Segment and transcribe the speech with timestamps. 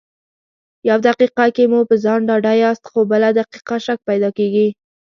[0.89, 4.67] يو دقيقه کې مو په ځان ډاډه ياست خو بله دقيقه شک پیدا کېږي.